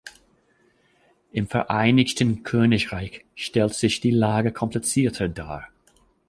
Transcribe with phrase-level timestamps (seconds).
[1.31, 5.67] Im Vereinigten Königreich stellt sich die Lage komplizierter dar.